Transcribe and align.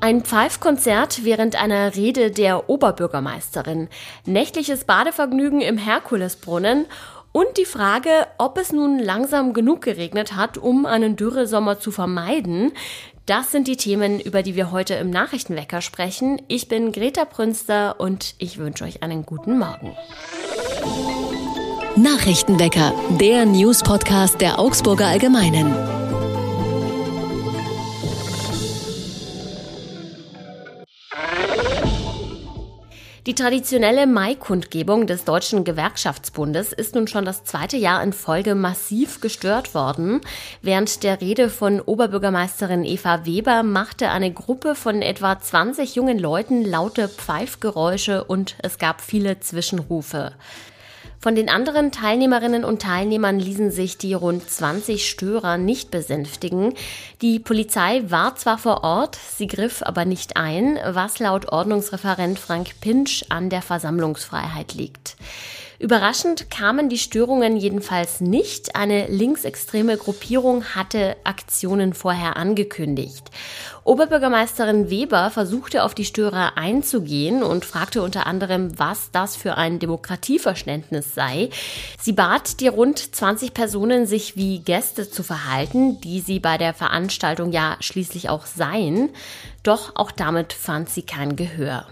Ein 0.00 0.22
Pfeifkonzert 0.22 1.24
während 1.24 1.60
einer 1.60 1.96
Rede 1.96 2.30
der 2.30 2.70
Oberbürgermeisterin, 2.70 3.88
nächtliches 4.26 4.84
Badevergnügen 4.84 5.60
im 5.60 5.76
Herkulesbrunnen 5.76 6.86
und 7.32 7.46
die 7.56 7.64
Frage, 7.64 8.10
ob 8.38 8.58
es 8.58 8.72
nun 8.72 9.00
langsam 9.00 9.52
genug 9.52 9.82
geregnet 9.82 10.36
hat, 10.36 10.56
um 10.56 10.86
einen 10.86 11.16
Dürresommer 11.16 11.80
zu 11.80 11.90
vermeiden. 11.90 12.72
Das 13.26 13.50
sind 13.50 13.66
die 13.66 13.76
Themen, 13.76 14.20
über 14.20 14.42
die 14.42 14.54
wir 14.54 14.70
heute 14.70 14.94
im 14.94 15.10
Nachrichtenwecker 15.10 15.82
sprechen. 15.82 16.40
Ich 16.46 16.68
bin 16.68 16.92
Greta 16.92 17.24
Prünster 17.24 17.96
und 17.98 18.36
ich 18.38 18.58
wünsche 18.58 18.84
euch 18.84 19.02
einen 19.02 19.26
guten 19.26 19.58
Morgen. 19.58 19.96
Nachrichtenwecker, 21.96 22.94
der 23.20 23.44
News-Podcast 23.44 24.40
der 24.40 24.60
Augsburger 24.60 25.06
Allgemeinen. 25.08 25.97
Die 33.28 33.34
traditionelle 33.34 34.06
Mai-Kundgebung 34.06 35.06
des 35.06 35.24
Deutschen 35.24 35.62
Gewerkschaftsbundes 35.62 36.72
ist 36.72 36.94
nun 36.94 37.06
schon 37.08 37.26
das 37.26 37.44
zweite 37.44 37.76
Jahr 37.76 38.02
in 38.02 38.14
Folge 38.14 38.54
massiv 38.54 39.20
gestört 39.20 39.74
worden. 39.74 40.22
Während 40.62 41.02
der 41.02 41.20
Rede 41.20 41.50
von 41.50 41.82
Oberbürgermeisterin 41.82 42.86
Eva 42.86 43.26
Weber 43.26 43.64
machte 43.64 44.08
eine 44.08 44.32
Gruppe 44.32 44.74
von 44.74 45.02
etwa 45.02 45.38
20 45.38 45.94
jungen 45.94 46.18
Leuten 46.18 46.64
laute 46.64 47.06
Pfeifgeräusche 47.06 48.24
und 48.24 48.56
es 48.62 48.78
gab 48.78 49.02
viele 49.02 49.38
Zwischenrufe. 49.40 50.32
Von 51.20 51.34
den 51.34 51.48
anderen 51.48 51.90
Teilnehmerinnen 51.90 52.64
und 52.64 52.80
Teilnehmern 52.80 53.40
ließen 53.40 53.72
sich 53.72 53.98
die 53.98 54.14
rund 54.14 54.48
20 54.48 55.08
Störer 55.08 55.58
nicht 55.58 55.90
besänftigen. 55.90 56.74
Die 57.22 57.40
Polizei 57.40 58.04
war 58.06 58.36
zwar 58.36 58.56
vor 58.56 58.84
Ort, 58.84 59.18
sie 59.36 59.48
griff 59.48 59.82
aber 59.82 60.04
nicht 60.04 60.36
ein, 60.36 60.78
was 60.86 61.18
laut 61.18 61.48
Ordnungsreferent 61.48 62.38
Frank 62.38 62.80
Pinsch 62.80 63.24
an 63.30 63.50
der 63.50 63.62
Versammlungsfreiheit 63.62 64.74
liegt. 64.74 65.16
Überraschend 65.80 66.50
kamen 66.50 66.88
die 66.88 66.98
Störungen 66.98 67.56
jedenfalls 67.56 68.20
nicht. 68.20 68.74
Eine 68.74 69.06
linksextreme 69.06 69.96
Gruppierung 69.96 70.64
hatte 70.74 71.16
Aktionen 71.22 71.94
vorher 71.94 72.36
angekündigt. 72.36 73.30
Oberbürgermeisterin 73.84 74.90
Weber 74.90 75.30
versuchte 75.30 75.84
auf 75.84 75.94
die 75.94 76.04
Störer 76.04 76.56
einzugehen 76.56 77.44
und 77.44 77.64
fragte 77.64 78.02
unter 78.02 78.26
anderem, 78.26 78.76
was 78.76 79.12
das 79.12 79.36
für 79.36 79.56
ein 79.56 79.78
Demokratieverständnis 79.78 81.14
sei. 81.14 81.48
Sie 82.00 82.12
bat 82.12 82.58
die 82.58 82.68
rund 82.68 82.98
20 83.14 83.54
Personen, 83.54 84.06
sich 84.06 84.36
wie 84.36 84.58
Gäste 84.58 85.08
zu 85.08 85.22
verhalten, 85.22 86.00
die 86.00 86.18
sie 86.18 86.40
bei 86.40 86.58
der 86.58 86.74
Veranstaltung 86.74 87.52
ja 87.52 87.76
schließlich 87.78 88.28
auch 88.28 88.46
seien. 88.46 89.10
Doch 89.62 89.94
auch 89.94 90.10
damit 90.10 90.52
fand 90.52 90.88
sie 90.90 91.02
kein 91.02 91.36
Gehör. 91.36 91.86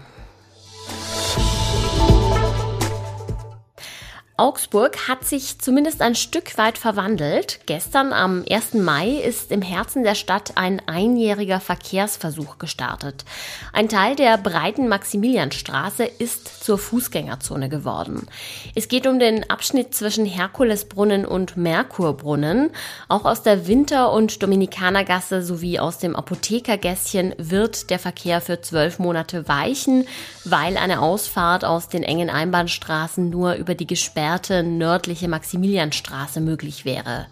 Augsburg 4.39 5.07
hat 5.07 5.25
sich 5.25 5.57
zumindest 5.57 5.99
ein 5.99 6.13
Stück 6.13 6.59
weit 6.59 6.77
verwandelt. 6.77 7.59
Gestern 7.65 8.13
am 8.13 8.45
1. 8.47 8.75
Mai 8.75 9.09
ist 9.13 9.51
im 9.51 9.63
Herzen 9.63 10.03
der 10.03 10.13
Stadt 10.13 10.51
ein 10.53 10.79
einjähriger 10.85 11.59
Verkehrsversuch 11.59 12.59
gestartet. 12.59 13.25
Ein 13.73 13.89
Teil 13.89 14.15
der 14.15 14.37
breiten 14.37 14.89
Maximilianstraße 14.89 16.03
ist 16.03 16.63
zur 16.63 16.77
Fußgängerzone 16.77 17.67
geworden. 17.67 18.27
Es 18.75 18.87
geht 18.89 19.07
um 19.07 19.17
den 19.17 19.49
Abschnitt 19.49 19.95
zwischen 19.95 20.27
Herkulesbrunnen 20.27 21.25
und 21.25 21.57
Merkurbrunnen. 21.57 22.69
Auch 23.07 23.25
aus 23.25 23.41
der 23.41 23.65
Winter- 23.65 24.11
und 24.13 24.43
Dominikanergasse 24.43 25.41
sowie 25.41 25.79
aus 25.79 25.97
dem 25.97 26.15
Apothekergässchen 26.15 27.33
wird 27.39 27.89
der 27.89 27.97
Verkehr 27.97 28.39
für 28.41 28.61
zwölf 28.61 28.99
Monate 28.99 29.47
weichen, 29.47 30.07
weil 30.45 30.77
eine 30.77 31.01
Ausfahrt 31.01 31.65
aus 31.65 31.87
den 31.87 32.03
engen 32.03 32.29
Einbahnstraßen 32.29 33.31
nur 33.31 33.55
über 33.55 33.73
die 33.73 33.87
gesperrte 33.87 34.26
gesperrte 34.27 34.61
nördliche 34.61 35.29
Maximilianstraße 35.29 36.41
möglich 36.41 36.83
wäre. 36.83 37.27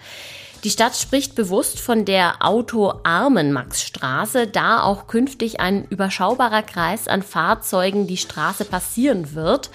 Die 0.64 0.70
Stadt 0.70 0.96
spricht 0.96 1.36
bewusst 1.36 1.80
von 1.80 2.06
der 2.06 2.38
autoarmen 2.40 3.52
Maxstraße, 3.52 4.48
da 4.48 4.82
auch 4.82 5.06
künftig 5.06 5.60
ein 5.60 5.86
überschaubarer 5.90 6.64
Kreis 6.64 7.08
an 7.10 7.22
Fahrzeugen 7.22 8.08
die 8.08 8.18
Straße 8.18 8.64
passieren 8.64 9.36
wird. 9.36 9.70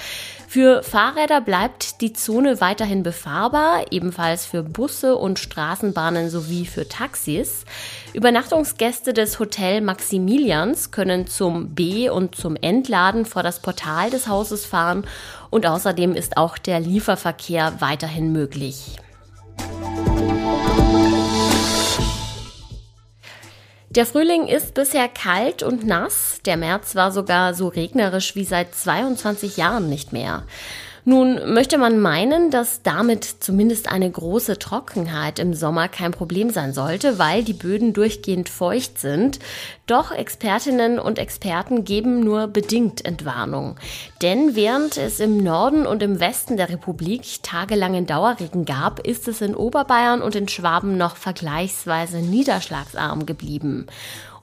Für 0.52 0.82
Fahrräder 0.82 1.40
bleibt 1.40 2.00
die 2.00 2.12
Zone 2.12 2.60
weiterhin 2.60 3.04
befahrbar, 3.04 3.84
ebenfalls 3.92 4.46
für 4.46 4.64
Busse 4.64 5.14
und 5.14 5.38
Straßenbahnen 5.38 6.28
sowie 6.28 6.66
für 6.66 6.88
Taxis. 6.88 7.64
Übernachtungsgäste 8.14 9.12
des 9.12 9.38
Hotel 9.38 9.80
Maximilians 9.80 10.90
können 10.90 11.28
zum 11.28 11.76
B- 11.76 12.10
und 12.10 12.34
zum 12.34 12.56
Entladen 12.56 13.26
vor 13.26 13.44
das 13.44 13.62
Portal 13.62 14.10
des 14.10 14.26
Hauses 14.26 14.66
fahren 14.66 15.06
und 15.50 15.66
außerdem 15.66 16.16
ist 16.16 16.36
auch 16.36 16.58
der 16.58 16.80
Lieferverkehr 16.80 17.74
weiterhin 17.78 18.32
möglich. 18.32 18.96
Der 23.90 24.06
Frühling 24.06 24.46
ist 24.46 24.74
bisher 24.74 25.08
kalt 25.08 25.64
und 25.64 25.84
nass. 25.84 26.38
Der 26.44 26.56
März 26.56 26.94
war 26.94 27.10
sogar 27.10 27.54
so 27.54 27.66
regnerisch 27.66 28.36
wie 28.36 28.44
seit 28.44 28.72
22 28.72 29.56
Jahren 29.56 29.88
nicht 29.88 30.12
mehr. 30.12 30.44
Nun 31.04 31.54
möchte 31.54 31.78
man 31.78 31.98
meinen, 31.98 32.50
dass 32.50 32.82
damit 32.82 33.24
zumindest 33.24 33.90
eine 33.90 34.10
große 34.10 34.58
Trockenheit 34.58 35.38
im 35.38 35.54
Sommer 35.54 35.88
kein 35.88 36.10
Problem 36.10 36.50
sein 36.50 36.74
sollte, 36.74 37.18
weil 37.18 37.42
die 37.42 37.54
Böden 37.54 37.92
durchgehend 37.92 38.48
feucht 38.48 38.98
sind. 38.98 39.38
Doch 39.86 40.12
Expertinnen 40.12 40.98
und 40.98 41.18
Experten 41.18 41.84
geben 41.84 42.20
nur 42.20 42.48
bedingt 42.48 43.04
Entwarnung. 43.04 43.76
Denn 44.20 44.54
während 44.54 44.98
es 44.98 45.20
im 45.20 45.42
Norden 45.42 45.86
und 45.86 46.02
im 46.02 46.20
Westen 46.20 46.56
der 46.56 46.68
Republik 46.68 47.42
tagelangen 47.42 48.06
Dauerregen 48.06 48.66
gab, 48.66 49.00
ist 49.00 49.26
es 49.26 49.40
in 49.40 49.54
Oberbayern 49.54 50.20
und 50.20 50.36
in 50.36 50.48
Schwaben 50.48 50.98
noch 50.98 51.16
vergleichsweise 51.16 52.18
niederschlagsarm 52.18 53.26
geblieben. 53.26 53.86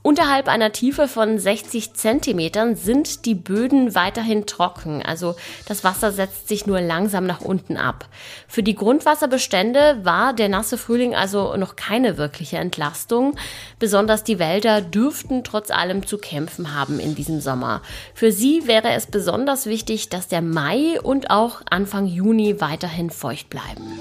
Unterhalb 0.08 0.48
einer 0.48 0.72
Tiefe 0.72 1.10
von 1.10 1.38
60 1.38 1.94
Zentimetern 1.94 2.78
sind 2.78 3.26
die 3.26 3.36
Böden 3.36 3.94
weiterhin 3.94 4.46
trocken, 4.46 5.02
also 5.06 5.36
das 5.68 5.84
Wasser 5.84 6.14
setzt 6.14 6.48
sich 6.48 6.66
nur 6.66 6.80
langsam 6.80 7.26
nach 7.26 7.42
unten 7.42 7.76
ab. 7.76 8.08
Für 8.48 8.64
die 8.64 8.74
Grundwasserbestände 8.74 10.00
war 10.04 10.32
der 10.32 10.48
nasse 10.48 10.78
Frühling 10.78 11.14
also 11.14 11.58
noch 11.58 11.76
keine 11.76 12.18
wirkliche 12.18 12.56
Entlastung. 12.56 13.36
Besonders 13.80 14.24
die 14.24 14.40
Wälder 14.40 14.80
dürften 14.80 15.44
trotz 15.44 15.72
allem 15.72 16.08
zu 16.08 16.18
kämpfen 16.18 16.74
haben 16.74 17.02
in 17.02 17.14
diesem 17.14 17.42
Sommer. 17.42 17.82
Für 18.14 18.32
sie 18.32 18.66
wäre 18.66 18.92
es 18.92 19.08
besonders 19.08 19.66
wichtig, 19.66 20.08
dass 20.08 20.30
der 20.30 20.42
Mai 20.42 21.02
und 21.04 21.32
auch 21.32 21.64
Anfang 21.70 22.06
Juni 22.06 22.62
weiterhin 22.62 23.10
feucht 23.10 23.50
bleiben. 23.50 24.00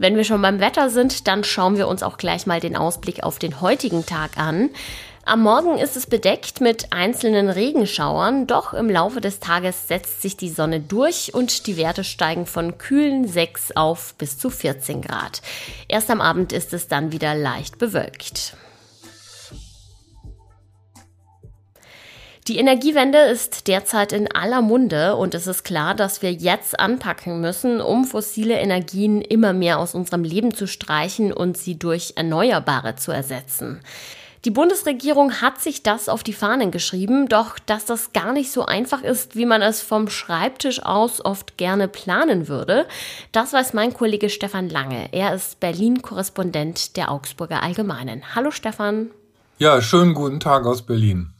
Wenn 0.00 0.16
wir 0.16 0.24
schon 0.24 0.40
beim 0.40 0.60
Wetter 0.60 0.88
sind, 0.88 1.28
dann 1.28 1.44
schauen 1.44 1.76
wir 1.76 1.86
uns 1.86 2.02
auch 2.02 2.16
gleich 2.16 2.46
mal 2.46 2.58
den 2.58 2.74
Ausblick 2.74 3.22
auf 3.22 3.38
den 3.38 3.60
heutigen 3.60 4.06
Tag 4.06 4.38
an. 4.38 4.70
Am 5.26 5.42
Morgen 5.42 5.76
ist 5.76 5.94
es 5.94 6.06
bedeckt 6.06 6.62
mit 6.62 6.90
einzelnen 6.90 7.50
Regenschauern, 7.50 8.46
doch 8.46 8.72
im 8.72 8.88
Laufe 8.88 9.20
des 9.20 9.40
Tages 9.40 9.88
setzt 9.88 10.22
sich 10.22 10.38
die 10.38 10.48
Sonne 10.48 10.80
durch 10.80 11.34
und 11.34 11.66
die 11.66 11.76
Werte 11.76 12.02
steigen 12.02 12.46
von 12.46 12.78
kühlen 12.78 13.28
6 13.28 13.72
auf 13.72 14.14
bis 14.14 14.38
zu 14.38 14.48
14 14.48 15.02
Grad. 15.02 15.42
Erst 15.86 16.10
am 16.10 16.22
Abend 16.22 16.54
ist 16.54 16.72
es 16.72 16.88
dann 16.88 17.12
wieder 17.12 17.34
leicht 17.34 17.76
bewölkt. 17.76 18.54
Die 22.48 22.56
Energiewende 22.56 23.18
ist 23.18 23.68
derzeit 23.68 24.12
in 24.12 24.32
aller 24.32 24.62
Munde 24.62 25.14
und 25.16 25.34
es 25.34 25.46
ist 25.46 25.62
klar, 25.62 25.94
dass 25.94 26.22
wir 26.22 26.32
jetzt 26.32 26.80
anpacken 26.80 27.40
müssen, 27.40 27.80
um 27.80 28.04
fossile 28.04 28.54
Energien 28.54 29.20
immer 29.20 29.52
mehr 29.52 29.78
aus 29.78 29.94
unserem 29.94 30.24
Leben 30.24 30.54
zu 30.54 30.66
streichen 30.66 31.32
und 31.32 31.58
sie 31.58 31.78
durch 31.78 32.14
erneuerbare 32.16 32.96
zu 32.96 33.12
ersetzen. 33.12 33.80
Die 34.46 34.50
Bundesregierung 34.50 35.42
hat 35.42 35.60
sich 35.60 35.82
das 35.82 36.08
auf 36.08 36.22
die 36.22 36.32
Fahnen 36.32 36.70
geschrieben, 36.70 37.28
doch 37.28 37.58
dass 37.58 37.84
das 37.84 38.14
gar 38.14 38.32
nicht 38.32 38.50
so 38.50 38.64
einfach 38.64 39.02
ist, 39.02 39.36
wie 39.36 39.44
man 39.44 39.60
es 39.60 39.82
vom 39.82 40.08
Schreibtisch 40.08 40.82
aus 40.82 41.22
oft 41.22 41.58
gerne 41.58 41.88
planen 41.88 42.48
würde, 42.48 42.86
das 43.32 43.52
weiß 43.52 43.74
mein 43.74 43.92
Kollege 43.92 44.30
Stefan 44.30 44.70
Lange. 44.70 45.12
Er 45.12 45.34
ist 45.34 45.60
Berlin-Korrespondent 45.60 46.96
der 46.96 47.10
Augsburger 47.10 47.62
Allgemeinen. 47.62 48.34
Hallo 48.34 48.50
Stefan. 48.50 49.10
Ja, 49.58 49.82
schönen 49.82 50.14
guten 50.14 50.40
Tag 50.40 50.64
aus 50.64 50.80
Berlin. 50.80 51.34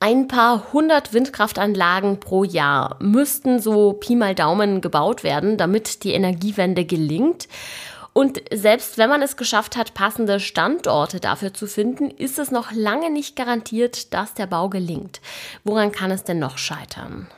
Ein 0.00 0.28
paar 0.28 0.72
hundert 0.72 1.12
Windkraftanlagen 1.12 2.20
pro 2.20 2.44
Jahr 2.44 2.96
müssten 3.00 3.60
so 3.60 3.94
Pi 3.94 4.14
mal 4.14 4.34
Daumen 4.34 4.80
gebaut 4.80 5.24
werden, 5.24 5.56
damit 5.56 6.04
die 6.04 6.12
Energiewende 6.12 6.84
gelingt. 6.84 7.48
Und 8.12 8.40
selbst 8.52 8.98
wenn 8.98 9.10
man 9.10 9.22
es 9.22 9.36
geschafft 9.36 9.76
hat, 9.76 9.94
passende 9.94 10.40
Standorte 10.40 11.20
dafür 11.20 11.54
zu 11.54 11.66
finden, 11.66 12.10
ist 12.10 12.38
es 12.38 12.50
noch 12.50 12.72
lange 12.72 13.12
nicht 13.12 13.36
garantiert, 13.36 14.12
dass 14.14 14.34
der 14.34 14.46
Bau 14.46 14.68
gelingt. 14.68 15.20
Woran 15.64 15.92
kann 15.92 16.10
es 16.10 16.24
denn 16.24 16.38
noch 16.38 16.58
scheitern? 16.58 17.28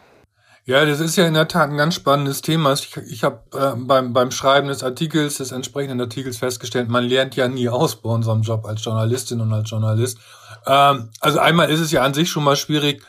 Ja, 0.64 0.84
das 0.84 1.00
ist 1.00 1.17
ja 1.17 1.26
in 1.26 1.34
der 1.34 1.49
Tat 1.49 1.70
ein 1.70 1.76
ganz 1.76 1.94
spannendes 1.96 2.43
Thema. 2.43 2.72
Ich, 2.75 2.96
ich 2.96 3.25
habe 3.25 3.40
äh, 3.52 3.76
beim, 3.76 4.12
beim 4.12 4.31
Schreiben 4.31 4.69
des 4.69 4.82
Artikels, 4.82 5.38
des 5.38 5.52
entsprechenden 5.52 6.00
Artikels 6.00 6.38
festgestellt, 6.38 6.88
man 6.88 7.05
lernt 7.05 7.34
ja 7.37 7.49
nie 7.49 7.69
aus 7.69 7.96
bei 7.96 8.08
unserem 8.08 8.43
Job 8.43 8.64
als 8.67 8.84
Journalistin 8.84 9.40
und 9.40 9.52
als 9.52 9.69
Journalist. 9.69 10.19
Ähm, 10.67 11.11
also 11.21 11.39
einmal 11.39 11.71
ist 11.71 11.81
es 11.81 11.91
ja 11.91 12.03
an 12.03 12.15
sich 12.15 12.31
schon 12.31 12.45
mal 12.45 12.57
schwierig, 12.57 13.03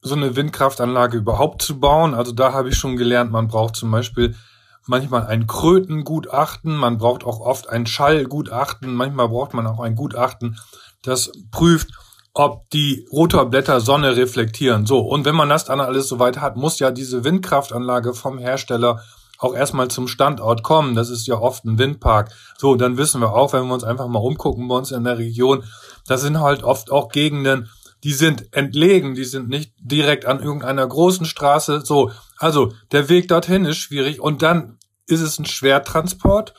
so 0.00 0.14
eine 0.14 0.36
Windkraftanlage 0.36 1.18
überhaupt 1.18 1.62
zu 1.62 1.80
bauen. 1.80 2.14
Also 2.14 2.32
da 2.32 2.52
habe 2.52 2.68
ich 2.68 2.76
schon 2.76 2.96
gelernt, 2.96 3.32
man 3.32 3.48
braucht 3.48 3.76
zum 3.76 3.90
Beispiel 3.90 4.36
manchmal 4.86 5.26
ein 5.26 5.46
Krötengutachten, 5.46 6.76
man 6.76 6.98
braucht 6.98 7.24
auch 7.24 7.40
oft 7.40 7.68
ein 7.68 7.86
Schallgutachten, 7.86 8.94
manchmal 8.94 9.28
braucht 9.28 9.54
man 9.54 9.66
auch 9.66 9.80
ein 9.80 9.96
Gutachten, 9.96 10.58
das 11.02 11.30
prüft, 11.50 11.90
ob 12.32 12.70
die 12.70 13.06
Rotorblätter 13.12 13.80
Sonne 13.80 14.16
reflektieren. 14.16 14.86
So, 14.86 15.00
und 15.00 15.24
wenn 15.24 15.34
man 15.34 15.48
das 15.48 15.64
dann 15.64 15.80
alles 15.80 16.08
soweit 16.08 16.40
hat, 16.40 16.56
muss 16.56 16.78
ja 16.78 16.90
diese 16.90 17.24
Windkraftanlage 17.24 18.14
vom 18.14 18.38
Hersteller 18.38 19.02
auch 19.38 19.54
erstmal 19.54 19.88
zum 19.88 20.08
Standort 20.08 20.62
kommen. 20.62 20.94
Das 20.94 21.08
ist 21.08 21.26
ja 21.26 21.38
oft 21.38 21.64
ein 21.64 21.78
Windpark. 21.78 22.30
So, 22.58 22.74
dann 22.74 22.98
wissen 22.98 23.20
wir 23.20 23.32
auch, 23.32 23.52
wenn 23.52 23.66
wir 23.66 23.74
uns 23.74 23.84
einfach 23.84 24.08
mal 24.08 24.18
umgucken 24.18 24.68
bei 24.68 24.74
uns 24.74 24.90
in 24.90 25.04
der 25.04 25.18
Region, 25.18 25.64
das 26.06 26.20
sind 26.22 26.40
halt 26.40 26.64
oft 26.64 26.90
auch 26.90 27.08
Gegenden, 27.08 27.70
die 28.04 28.12
sind 28.12 28.52
entlegen, 28.52 29.14
die 29.14 29.24
sind 29.24 29.48
nicht 29.48 29.72
direkt 29.78 30.26
an 30.26 30.40
irgendeiner 30.40 30.86
großen 30.86 31.26
Straße. 31.26 31.82
So, 31.84 32.10
also 32.36 32.72
der 32.92 33.08
Weg 33.08 33.28
dorthin 33.28 33.64
ist 33.64 33.78
schwierig 33.78 34.20
und 34.20 34.42
dann 34.42 34.78
ist 35.06 35.20
es 35.20 35.38
ein 35.38 35.46
Schwertransport, 35.46 36.54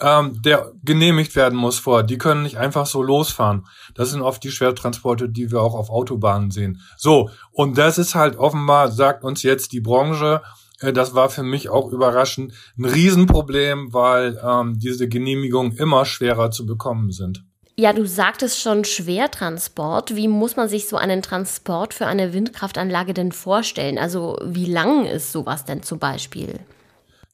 ähm, 0.00 0.42
der 0.42 0.72
genehmigt 0.82 1.36
werden 1.36 1.56
muss 1.56 1.78
vor. 1.78 2.02
Die 2.02 2.18
können 2.18 2.42
nicht 2.42 2.58
einfach 2.58 2.86
so 2.86 3.02
losfahren. 3.02 3.66
Das 3.94 4.10
sind 4.10 4.20
oft 4.20 4.42
die 4.42 4.50
Schwertransporte, 4.50 5.28
die 5.28 5.50
wir 5.50 5.60
auch 5.60 5.74
auf 5.74 5.90
Autobahnen 5.90 6.50
sehen. 6.50 6.80
So, 6.96 7.30
und 7.52 7.78
das 7.78 7.98
ist 7.98 8.14
halt 8.14 8.36
offenbar, 8.36 8.90
sagt 8.90 9.22
uns 9.22 9.42
jetzt 9.42 9.72
die 9.72 9.80
Branche, 9.80 10.42
das 10.90 11.14
war 11.14 11.30
für 11.30 11.44
mich 11.44 11.68
auch 11.68 11.92
überraschend, 11.92 12.52
ein 12.76 12.84
Riesenproblem, 12.84 13.92
weil 13.92 14.40
ähm, 14.44 14.78
diese 14.78 15.08
Genehmigungen 15.08 15.76
immer 15.76 16.04
schwerer 16.04 16.50
zu 16.50 16.66
bekommen 16.66 17.12
sind. 17.12 17.44
Ja, 17.76 17.92
du 17.92 18.06
sagtest 18.06 18.60
schon 18.60 18.84
Schwertransport. 18.84 20.14
Wie 20.14 20.28
muss 20.28 20.56
man 20.56 20.68
sich 20.68 20.88
so 20.88 20.96
einen 20.96 21.22
Transport 21.22 21.94
für 21.94 22.06
eine 22.06 22.32
Windkraftanlage 22.32 23.14
denn 23.14 23.32
vorstellen? 23.32 23.98
Also 23.98 24.38
wie 24.44 24.66
lang 24.66 25.06
ist 25.06 25.32
sowas 25.32 25.64
denn 25.64 25.82
zum 25.82 25.98
Beispiel? 25.98 26.60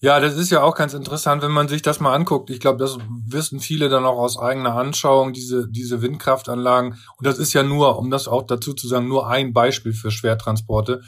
Ja, 0.01 0.21
das 0.21 0.37
ist 0.37 0.51
ja 0.51 0.63
auch 0.63 0.77
ganz 0.77 0.95
interessant, 0.95 1.43
wenn 1.43 1.51
man 1.51 1.67
sich 1.67 1.83
das 1.83 1.99
mal 1.99 2.15
anguckt. 2.15 2.51
Ich 2.51 2.61
glaube, 2.61 2.79
das 2.79 2.99
wissen 3.27 3.59
viele 3.59 3.89
dann 3.89 4.05
auch 4.05 4.19
aus 4.19 4.39
eigener 4.39 4.77
Anschauung, 4.77 5.33
diese, 5.33 5.67
diese 5.69 6.03
Windkraftanlagen. 6.03 6.93
Und 7.17 7.27
das 7.27 7.39
ist 7.41 7.53
ja 7.53 7.65
nur, 7.65 7.99
um 7.99 8.09
das 8.09 8.29
auch 8.29 8.43
dazu 8.43 8.75
zu 8.75 8.87
sagen, 8.87 9.09
nur 9.09 9.27
ein 9.27 9.53
Beispiel 9.53 9.93
für 9.93 10.13
Schwertransporte. 10.13 11.03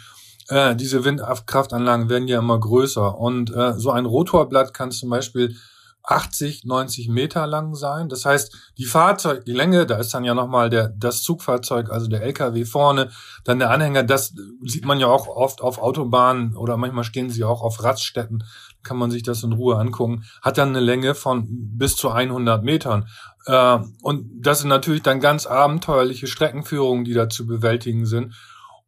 Äh, 0.51 0.75
diese 0.75 1.05
Windkraftanlagen 1.05 2.11
werden 2.11 2.29
ja 2.29 2.41
immer 2.41 2.59
größer. 2.59 3.17
Und 3.17 3.55
äh, 3.55 3.75
so 3.75 3.91
ein 3.91 4.05
Rotorblatt 4.05 4.75
kann 4.75 4.91
zum 4.91 5.09
Beispiel 5.09 5.57
80, 6.03 6.65
90 6.65 7.09
Meter 7.09 7.47
lang 7.47 7.75
sein. 7.75 8.09
Das 8.09 8.25
heißt, 8.25 8.73
die 8.79 8.85
Fahrzeug, 8.85 9.45
die 9.45 9.53
Länge, 9.53 9.87
da 9.87 9.97
ist 9.97 10.13
dann 10.13 10.25
ja 10.25 10.35
nochmal 10.35 10.69
der, 10.69 10.89
das 10.89 11.23
Zugfahrzeug, 11.23 11.91
also 11.91 12.09
der 12.09 12.23
LKW 12.23 12.65
vorne, 12.65 13.11
dann 13.45 13.61
der 13.61 13.71
Anhänger, 13.71 14.03
das 14.03 14.35
sieht 14.65 14.85
man 14.85 14.99
ja 14.99 15.07
auch 15.07 15.29
oft 15.29 15.61
auf 15.61 15.79
Autobahnen 15.79 16.57
oder 16.57 16.77
manchmal 16.77 17.05
stehen 17.05 17.31
sie 17.31 17.45
auch 17.45 17.63
auf 17.63 17.85
Raststätten, 17.85 18.43
kann 18.83 18.97
man 18.97 19.11
sich 19.11 19.23
das 19.23 19.45
in 19.45 19.53
Ruhe 19.53 19.77
angucken, 19.77 20.25
hat 20.43 20.59
dann 20.59 20.71
eine 20.71 20.81
Länge 20.81 21.15
von 21.15 21.47
bis 21.49 21.95
zu 21.97 22.11
100 22.11 22.65
Metern. 22.65 23.07
Äh, 23.47 23.79
und 24.03 24.27
das 24.41 24.61
sind 24.61 24.69
natürlich 24.69 25.03
dann 25.03 25.21
ganz 25.21 25.47
abenteuerliche 25.47 26.27
Streckenführungen, 26.27 27.05
die 27.05 27.15
da 27.15 27.29
zu 27.29 27.47
bewältigen 27.47 28.07
sind. 28.07 28.35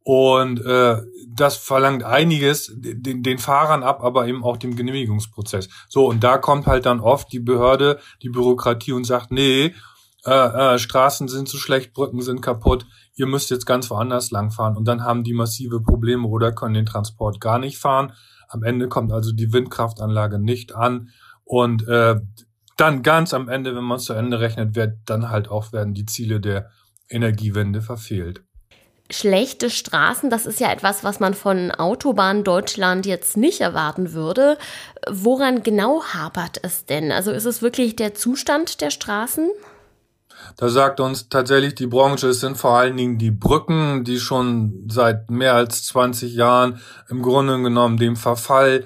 Und 0.05 0.65
äh, 0.65 1.01
das 1.29 1.57
verlangt 1.57 2.03
einiges 2.03 2.73
den, 2.75 3.23
den 3.23 3.39
Fahrern 3.39 3.83
ab, 3.83 4.03
aber 4.03 4.27
eben 4.27 4.43
auch 4.43 4.57
dem 4.57 4.75
Genehmigungsprozess. 4.75 5.69
So, 5.89 6.07
und 6.07 6.25
da 6.25 6.39
kommt 6.39 6.67
halt 6.67 6.87
dann 6.87 7.01
oft 7.01 7.33
die 7.33 7.39
Behörde, 7.39 8.01
die 8.21 8.29
Bürokratie 8.29 8.93
und 8.93 9.05
sagt, 9.05 9.31
nee, 9.31 9.75
äh, 10.25 10.75
äh, 10.75 10.79
Straßen 10.79 11.29
sind 11.29 11.49
zu 11.49 11.57
schlecht, 11.57 11.95
Brücken 11.95 12.21
sind 12.21 12.43
kaputt, 12.43 12.87
ihr 13.15 13.27
müsst 13.27 13.51
jetzt 13.51 13.67
ganz 13.67 13.91
woanders 13.91 14.33
langfahren. 14.33 14.77
Und 14.77 14.87
dann 14.87 15.05
haben 15.05 15.23
die 15.23 15.35
massive 15.35 15.81
Probleme 15.81 16.27
oder 16.27 16.53
können 16.53 16.75
den 16.75 16.87
Transport 16.87 17.41
gar 17.41 17.59
nicht 17.59 17.79
fahren. 17.79 18.13
Am 18.49 18.65
Ende 18.65 18.89
kommt 18.89 19.13
also 19.13 19.33
die 19.33 19.53
Windkraftanlage 19.53 20.39
nicht 20.39 20.75
an. 20.75 21.11
Und 21.45 21.87
äh, 21.87 22.21
dann 22.77 23.03
ganz 23.03 23.35
am 23.35 23.49
Ende, 23.49 23.77
wenn 23.77 23.85
man 23.85 23.99
es 23.99 24.05
zu 24.05 24.15
Ende 24.15 24.41
rechnet, 24.41 24.75
wird 24.75 24.99
dann 25.07 25.29
halt 25.29 25.49
auch 25.49 25.73
werden 25.73 25.95
die 25.95 26.07
Ziele 26.07 26.41
der 26.41 26.71
Energiewende 27.09 27.83
verfehlt 27.83 28.43
schlechte 29.13 29.71
Straßen, 29.71 30.31
das 30.31 30.47
ist 30.47 30.61
ja 30.61 30.73
etwas, 30.73 31.05
was 31.05 31.21
man 31.21 31.35
von 31.35 31.71
Autobahn 31.71 32.45
Deutschland 32.45 33.07
jetzt 33.07 33.37
nicht 33.37 33.61
erwarten 33.61 34.13
würde. 34.13 34.59
Woran 35.09 35.63
genau 35.63 36.03
hapert 36.03 36.59
es 36.63 36.87
denn? 36.87 37.13
Also 37.13 37.31
ist 37.31 37.45
es 37.45 37.63
wirklich 37.63 37.97
der 37.97 38.15
Zustand 38.15 38.81
der 38.81 38.91
Straßen? 38.91 39.51
Da 40.57 40.69
sagt 40.69 41.01
uns 41.01 41.29
tatsächlich 41.29 41.75
die 41.75 41.87
Branche, 41.87 42.29
es 42.29 42.41
sind 42.41 42.57
vor 42.57 42.77
allen 42.77 42.97
Dingen 42.97 43.19
die 43.19 43.31
Brücken, 43.31 44.05
die 44.05 44.19
schon 44.19 44.89
seit 44.91 45.31
mehr 45.31 45.55
als 45.55 45.85
20 45.85 46.35
Jahren 46.35 46.81
im 47.09 47.23
Grunde 47.23 47.61
genommen 47.63 47.97
dem 47.97 48.17
Verfall 48.17 48.85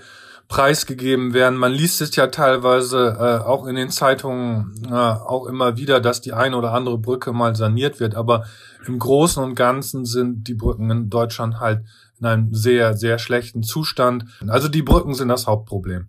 preisgegeben 0.49 1.35
werden. 1.35 1.59
Man 1.59 1.73
liest 1.73 2.01
es 2.01 2.15
ja 2.15 2.29
teilweise 2.29 3.17
äh, 3.19 3.45
auch 3.45 3.67
in 3.67 3.75
den 3.75 3.91
Zeitungen 3.91 4.73
äh, 4.89 4.93
auch 4.93 5.47
immer 5.47 5.77
wieder, 5.77 6.01
dass 6.01 6.21
die 6.21 6.33
eine 6.33 6.57
oder 6.57 6.73
andere 6.73 6.99
Brücke 6.99 7.33
mal 7.33 7.57
saniert 7.57 7.99
wird. 7.99 8.15
Aber 8.15 8.45
im 8.87 8.99
Großen 8.99 9.43
und 9.43 9.55
Ganzen 9.55 10.05
sind 10.05 10.47
die 10.47 10.55
Brücken 10.55 10.91
in 10.91 11.11
Deutschland 11.11 11.59
halt 11.59 11.85
in 12.21 12.27
einem 12.27 12.55
sehr, 12.55 12.97
sehr 12.97 13.19
schlechten 13.19 13.63
Zustand. 13.63 14.25
Also 14.47 14.69
die 14.69 14.83
Brücken 14.83 15.15
sind 15.15 15.29
das 15.29 15.47
Hauptproblem. 15.47 16.09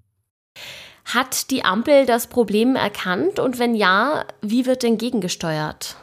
Hat 1.05 1.49
die 1.51 1.63
Ampel 1.63 2.05
das 2.05 2.27
Problem 2.27 2.75
erkannt 2.75 3.39
und 3.39 3.59
wenn 3.59 3.75
ja, 3.75 4.25
wie 4.41 4.65
wird 4.65 4.83
denn 4.83 4.97
gegengesteuert? 4.97 5.95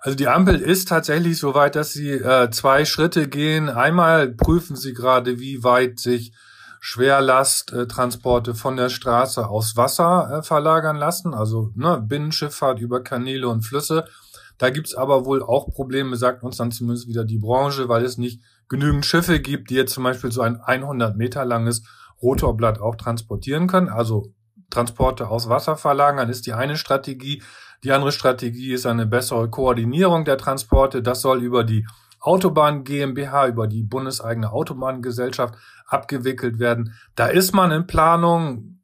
Also 0.00 0.16
die 0.16 0.28
Ampel 0.28 0.56
ist 0.56 0.88
tatsächlich 0.88 1.38
so 1.38 1.54
weit, 1.54 1.74
dass 1.74 1.92
sie 1.92 2.10
äh, 2.10 2.50
zwei 2.50 2.84
Schritte 2.84 3.28
gehen. 3.28 3.68
Einmal 3.68 4.28
prüfen 4.28 4.76
sie 4.76 4.94
gerade, 4.94 5.40
wie 5.40 5.64
weit 5.64 5.98
sich 5.98 6.32
Schwerlasttransporte 6.80 8.54
von 8.54 8.76
der 8.76 8.88
Straße 8.88 9.48
aus 9.48 9.76
Wasser 9.76 10.38
äh, 10.38 10.42
verlagern 10.42 10.96
lassen, 10.96 11.34
also 11.34 11.70
ne, 11.74 12.04
Binnenschifffahrt 12.06 12.80
über 12.80 13.02
Kanäle 13.02 13.48
und 13.48 13.62
Flüsse. 13.62 14.04
Da 14.58 14.70
gibt's 14.70 14.94
aber 14.94 15.24
wohl 15.24 15.42
auch 15.42 15.68
Probleme, 15.70 16.16
sagt 16.16 16.42
uns 16.42 16.56
dann 16.56 16.72
zumindest 16.72 17.08
wieder 17.08 17.24
die 17.24 17.38
Branche, 17.38 17.88
weil 17.88 18.04
es 18.04 18.18
nicht 18.18 18.42
genügend 18.68 19.06
Schiffe 19.06 19.40
gibt, 19.40 19.70
die 19.70 19.76
jetzt 19.76 19.94
zum 19.94 20.04
Beispiel 20.04 20.32
so 20.32 20.42
ein 20.42 20.60
100 20.60 21.16
Meter 21.16 21.44
langes 21.44 21.82
Rotorblatt 22.20 22.80
auch 22.80 22.96
transportieren 22.96 23.68
können. 23.68 23.88
Also 23.88 24.32
Transporte 24.70 25.28
aus 25.28 25.48
Wasser 25.48 25.76
verlagern 25.76 26.28
ist 26.28 26.46
die 26.46 26.52
eine 26.52 26.76
Strategie. 26.76 27.42
Die 27.84 27.92
andere 27.92 28.12
Strategie 28.12 28.72
ist 28.72 28.86
eine 28.86 29.06
bessere 29.06 29.48
Koordinierung 29.48 30.24
der 30.24 30.36
Transporte. 30.36 31.02
Das 31.02 31.22
soll 31.22 31.42
über 31.42 31.62
die 31.64 31.86
Autobahn 32.20 32.84
GmbH, 32.84 33.48
über 33.48 33.66
die 33.66 33.82
bundeseigene 33.82 34.50
Autobahngesellschaft 34.50 35.54
abgewickelt 35.86 36.58
werden. 36.58 36.94
Da 37.14 37.26
ist 37.26 37.54
man 37.54 37.70
in 37.70 37.86
Planung. 37.86 38.74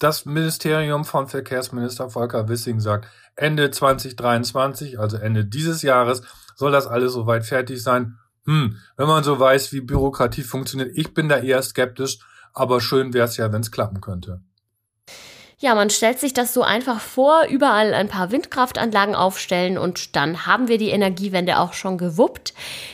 Das 0.00 0.26
Ministerium 0.26 1.04
von 1.04 1.28
Verkehrsminister 1.28 2.10
Volker 2.10 2.48
Wissing 2.48 2.80
sagt, 2.80 3.06
Ende 3.36 3.70
2023, 3.70 4.98
also 4.98 5.16
Ende 5.16 5.44
dieses 5.44 5.82
Jahres, 5.82 6.22
soll 6.56 6.72
das 6.72 6.86
alles 6.86 7.12
soweit 7.12 7.44
fertig 7.44 7.82
sein. 7.82 8.18
Hm, 8.44 8.76
wenn 8.96 9.06
man 9.06 9.24
so 9.24 9.38
weiß, 9.38 9.72
wie 9.72 9.80
Bürokratie 9.80 10.42
funktioniert, 10.42 10.90
ich 10.94 11.14
bin 11.14 11.28
da 11.28 11.38
eher 11.38 11.62
skeptisch, 11.62 12.18
aber 12.52 12.80
schön 12.80 13.14
wäre 13.14 13.26
es 13.26 13.36
ja, 13.36 13.52
wenn 13.52 13.62
es 13.62 13.70
klappen 13.70 14.00
könnte. 14.00 14.42
Ja, 15.64 15.74
man 15.74 15.88
stellt 15.88 16.20
sich 16.20 16.34
das 16.34 16.52
so 16.52 16.62
einfach 16.62 17.00
vor, 17.00 17.46
überall 17.48 17.94
ein 17.94 18.08
paar 18.08 18.30
Windkraftanlagen 18.30 19.14
aufstellen 19.14 19.78
und 19.78 20.14
dann 20.14 20.44
haben 20.44 20.68
wir 20.68 20.76
die 20.76 20.90
Energiewende 20.90 21.58
auch 21.58 21.72
schon 21.72 21.96
gewuppt. 21.96 22.52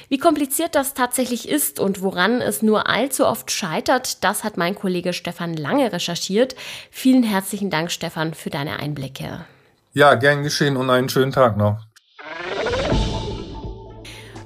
Wie 0.08 0.18
kompliziert 0.18 0.76
das 0.76 0.94
tatsächlich 0.94 1.48
ist 1.48 1.80
und 1.80 2.00
woran 2.00 2.40
es 2.40 2.62
nur 2.62 2.88
allzu 2.88 3.26
oft 3.26 3.50
scheitert, 3.50 4.22
das 4.22 4.44
hat 4.44 4.56
mein 4.56 4.76
Kollege 4.76 5.12
Stefan 5.12 5.54
Lange 5.54 5.92
recherchiert. 5.92 6.54
Vielen 6.92 7.24
herzlichen 7.24 7.70
Dank, 7.70 7.90
Stefan, 7.90 8.34
für 8.34 8.50
deine 8.50 8.78
Einblicke. 8.78 9.44
Ja, 9.92 10.14
gern 10.14 10.44
geschehen 10.44 10.76
und 10.76 10.90
einen 10.90 11.08
schönen 11.08 11.32
Tag 11.32 11.56
noch. 11.56 11.89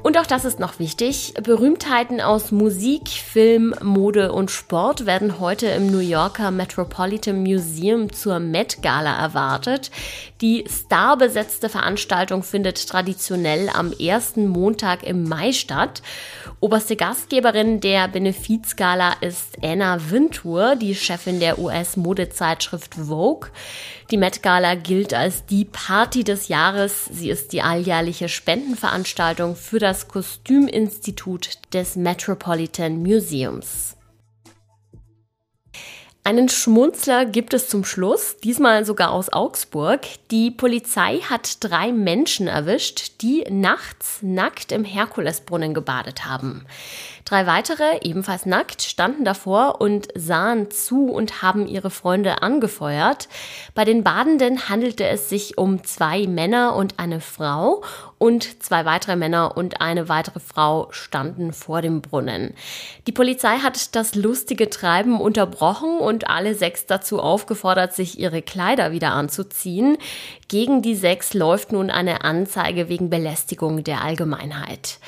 Und 0.05 0.19
auch 0.19 0.27
das 0.27 0.45
ist 0.45 0.61
noch 0.61 0.79
wichtig. 0.79 1.33
Berühmtheiten 1.43 2.21
aus 2.21 2.53
Musik, 2.53 3.09
Film, 3.09 3.75
Mode 3.83 4.33
und 4.33 4.51
Sport 4.51 5.07
werden 5.07 5.41
heute 5.41 5.67
im 5.69 5.91
New 5.91 5.99
Yorker 5.99 6.51
Metropolitan 6.51 7.43
Museum 7.43 8.13
zur 8.13 8.39
Met 8.39 8.83
Gala 8.83 9.19
erwartet. 9.19 9.91
Die 10.43 10.67
starbesetzte 10.69 11.71
Veranstaltung 11.71 12.43
findet 12.43 12.87
traditionell 12.87 13.71
am 13.71 13.93
ersten 13.93 14.47
Montag 14.47 15.05
im 15.05 15.27
Mai 15.27 15.53
statt. 15.53 16.03
Oberste 16.61 16.97
Gastgeberin 16.97 17.81
der 17.81 18.07
Benefizgala 18.09 19.15
ist 19.23 19.57
Anna 19.63 20.11
Wintour, 20.11 20.77
die 20.77 20.95
Chefin 20.95 21.41
der 21.41 21.59
US-Modezeitschrift 21.59 22.95
Vogue. 22.95 23.49
Die 24.11 24.19
Met 24.19 24.43
Gala 24.43 24.75
gilt 24.75 25.15
als 25.15 25.47
die 25.47 25.65
Party 25.65 26.25
des 26.25 26.49
Jahres. 26.49 27.07
Sie 27.07 27.31
ist 27.31 27.53
die 27.53 27.63
alljährliche 27.63 28.29
Spendenveranstaltung 28.29 29.57
für 29.57 29.79
das 29.79 30.09
Kostüminstitut 30.09 31.59
des 31.73 31.97
Metropolitan 31.97 33.03
Museums. 33.03 33.97
Einen 36.27 36.49
Schmunzler 36.49 37.27
gibt 37.27 37.53
es 37.53 37.69
zum 37.69 37.85
Schluss, 37.85 38.39
diesmal 38.39 38.87
sogar 38.87 39.11
aus 39.11 39.31
Augsburg. 39.31 40.01
Die 40.31 40.51
Polizei 40.51 41.19
hat 41.19 41.63
drei 41.63 41.93
Menschen 41.93 42.47
erwischt, 42.47 43.21
die 43.21 43.45
nachts 43.51 44.21
nackt 44.23 44.73
im 44.73 44.85
Herkulesbrunnen 44.85 45.75
gebadet 45.75 46.25
haben. 46.25 46.65
Drei 47.25 47.47
weitere, 47.47 48.01
ebenfalls 48.03 48.45
nackt, 48.45 48.83
standen 48.83 49.25
davor 49.25 49.81
und 49.81 50.09
sahen 50.15 50.71
zu 50.71 51.07
und 51.07 51.41
haben 51.41 51.67
ihre 51.67 51.89
Freunde 51.89 52.43
angefeuert. 52.43 53.29
Bei 53.75 53.87
den 53.87 54.05
Badenden 54.05 54.69
handelte 54.69 55.07
es 55.07 55.31
sich 55.31 55.57
um 55.57 55.85
zwei 55.85 56.27
Männer 56.27 56.77
und 56.77 56.99
eine 56.99 57.23
Frau 57.23 57.83
und 58.19 58.63
zwei 58.63 58.85
weitere 58.85 59.17
Männer 59.17 59.57
und 59.57 59.81
eine 59.81 60.11
weitere 60.11 60.39
Frau 60.39 60.89
standen 60.91 61.55
vor 61.55 61.81
dem 61.81 62.03
Brunnen. 62.03 62.53
Die 63.07 63.13
Polizei 63.13 63.57
hat 63.57 63.97
das 63.97 64.15
lustige 64.15 64.69
Treiben 64.69 65.19
unterbrochen 65.19 66.01
und 66.01 66.29
alle 66.29 66.55
sechs 66.55 66.85
dazu 66.85 67.21
aufgefordert, 67.21 67.95
sich 67.95 68.19
ihre 68.19 68.43
Kleider 68.43 68.93
wieder 68.93 69.13
anzuziehen. 69.13 69.97
Gegen 70.49 70.83
die 70.83 70.95
sechs 70.95 71.33
läuft 71.33 71.73
nun 71.73 71.89
eine 71.89 72.23
Anzeige 72.23 72.91
wegen 72.91 73.09
Belästigung 73.09 73.83
der 73.83 74.03
Allgemeinheit. 74.03 74.99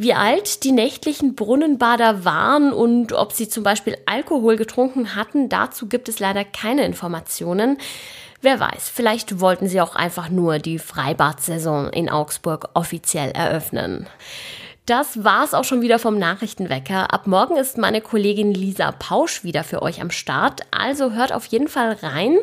Wie 0.00 0.14
alt 0.14 0.62
die 0.62 0.70
nächtlichen 0.70 1.34
Brunnenbader 1.34 2.24
waren 2.24 2.72
und 2.72 3.12
ob 3.12 3.32
sie 3.32 3.48
zum 3.48 3.64
Beispiel 3.64 3.96
Alkohol 4.06 4.54
getrunken 4.54 5.16
hatten, 5.16 5.48
dazu 5.48 5.88
gibt 5.88 6.08
es 6.08 6.20
leider 6.20 6.44
keine 6.44 6.84
Informationen. 6.84 7.78
Wer 8.40 8.60
weiß, 8.60 8.88
vielleicht 8.88 9.40
wollten 9.40 9.66
sie 9.66 9.80
auch 9.80 9.96
einfach 9.96 10.28
nur 10.28 10.60
die 10.60 10.78
Freibad-Saison 10.78 11.90
in 11.90 12.08
Augsburg 12.08 12.68
offiziell 12.74 13.32
eröffnen. 13.32 14.06
Das 14.88 15.22
war's 15.22 15.52
auch 15.52 15.64
schon 15.64 15.82
wieder 15.82 15.98
vom 15.98 16.18
Nachrichtenwecker. 16.18 17.12
Ab 17.12 17.26
morgen 17.26 17.58
ist 17.58 17.76
meine 17.76 18.00
Kollegin 18.00 18.54
Lisa 18.54 18.90
Pausch 18.90 19.44
wieder 19.44 19.62
für 19.62 19.82
euch 19.82 20.00
am 20.00 20.10
Start, 20.10 20.62
also 20.70 21.12
hört 21.12 21.30
auf 21.30 21.44
jeden 21.44 21.68
Fall 21.68 21.98
rein. 22.00 22.38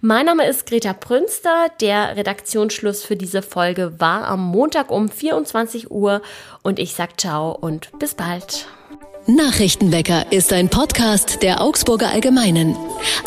Mein 0.00 0.26
Name 0.26 0.44
ist 0.44 0.66
Greta 0.66 0.92
Prünster. 0.92 1.68
Der 1.80 2.16
Redaktionsschluss 2.16 3.04
für 3.04 3.14
diese 3.14 3.42
Folge 3.42 4.00
war 4.00 4.26
am 4.26 4.44
Montag 4.44 4.90
um 4.90 5.08
24 5.08 5.92
Uhr 5.92 6.20
und 6.64 6.80
ich 6.80 6.94
sag 6.94 7.20
ciao 7.20 7.52
und 7.52 7.96
bis 8.00 8.16
bald. 8.16 8.66
Nachrichtenwecker 9.26 10.32
ist 10.32 10.52
ein 10.52 10.68
Podcast 10.70 11.44
der 11.44 11.60
Augsburger 11.60 12.08
Allgemeinen. 12.08 12.74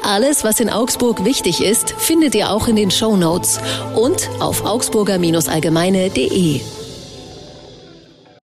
Alles, 0.03 0.43
was 0.43 0.59
in 0.59 0.69
Augsburg 0.69 1.23
wichtig 1.23 1.63
ist, 1.63 1.91
findet 1.91 2.35
ihr 2.35 2.51
auch 2.51 2.67
in 2.67 2.75
den 2.75 2.91
Show 2.91 3.15
Notes 3.15 3.61
und 3.95 4.29
auf 4.41 4.65
augsburger-allgemeine.de. 4.65 6.59